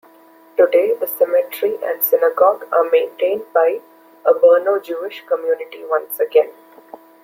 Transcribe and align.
Today, 0.57 0.95
the 0.95 1.05
cemetery 1.05 1.77
and 1.83 2.03
synagogue 2.03 2.65
are 2.73 2.89
maintained 2.89 3.43
by 3.53 3.81
a 4.25 4.33
Brno 4.33 4.81
Jewish 4.83 5.23
community 5.27 5.83
once 5.87 6.19
again. 6.19 6.49